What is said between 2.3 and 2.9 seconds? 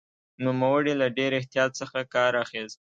اخیست.